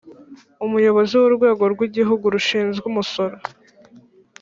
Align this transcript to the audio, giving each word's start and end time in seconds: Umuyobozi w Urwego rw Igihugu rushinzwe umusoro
Umuyobozi 0.65 1.13
w 1.15 1.23
Urwego 1.27 1.63
rw 1.73 1.79
Igihugu 1.87 2.25
rushinzwe 2.33 2.83
umusoro 2.91 3.35